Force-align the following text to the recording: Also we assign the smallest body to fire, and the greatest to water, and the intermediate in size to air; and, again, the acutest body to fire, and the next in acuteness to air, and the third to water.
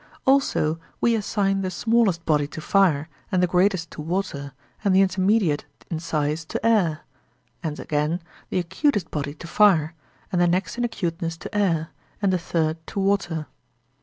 Also 0.25 0.79
we 0.99 1.13
assign 1.13 1.61
the 1.61 1.69
smallest 1.69 2.25
body 2.25 2.47
to 2.47 2.59
fire, 2.59 3.07
and 3.31 3.43
the 3.43 3.45
greatest 3.45 3.91
to 3.91 4.01
water, 4.01 4.51
and 4.83 4.95
the 4.95 5.01
intermediate 5.01 5.63
in 5.91 5.99
size 5.99 6.43
to 6.43 6.65
air; 6.65 7.01
and, 7.61 7.79
again, 7.79 8.19
the 8.49 8.57
acutest 8.57 9.11
body 9.11 9.35
to 9.35 9.45
fire, 9.45 9.93
and 10.31 10.41
the 10.41 10.47
next 10.47 10.75
in 10.75 10.83
acuteness 10.83 11.37
to 11.37 11.55
air, 11.55 11.89
and 12.19 12.33
the 12.33 12.39
third 12.39 12.77
to 12.87 12.99
water. 12.99 13.45